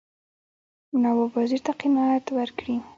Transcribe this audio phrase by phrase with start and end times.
[1.03, 2.75] نواب وزیر ته قناعت ورکړي.